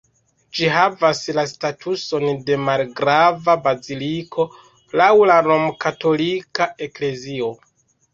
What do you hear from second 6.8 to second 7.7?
Eklezio.